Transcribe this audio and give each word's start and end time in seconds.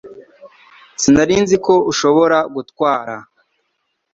Sinari 1.01 1.35
nzi 1.43 1.55
ko 1.65 1.73
ushobora 1.91 2.37
gutwara 2.55 3.15